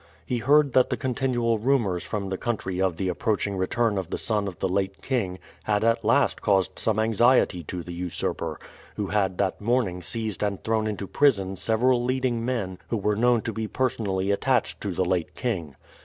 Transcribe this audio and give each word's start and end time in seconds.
He 0.25 0.39
heard 0.39 0.73
that 0.73 0.89
the 0.89 0.97
continual 0.97 1.59
rumors 1.59 2.03
from 2.07 2.27
the 2.29 2.37
country 2.39 2.81
of 2.81 2.97
the 2.97 3.07
approaching 3.07 3.55
return 3.55 3.99
of 3.99 4.09
the 4.09 4.17
son 4.17 4.47
of 4.47 4.57
the 4.57 4.67
late 4.67 4.99
king 5.03 5.37
had 5.65 5.83
at 5.83 6.03
last 6.03 6.41
caused 6.41 6.79
some 6.79 6.97
anxiety 6.97 7.63
to 7.65 7.83
the 7.83 7.93
usurper, 7.93 8.59
who 8.95 9.05
had 9.05 9.37
that 9.37 9.61
morning 9.61 10.01
seized 10.01 10.41
and 10.41 10.63
thrown 10.63 10.87
into 10.87 11.05
prison 11.05 11.55
several 11.55 12.03
leading 12.03 12.43
men 12.43 12.79
who 12.87 12.97
were 12.97 13.15
known 13.15 13.43
to 13.43 13.53
be 13.53 13.67
personally 13.67 14.31
attached 14.31 14.81
to 14.81 14.91
the 14.91 15.05
late 15.05 15.35
king. 15.35 15.75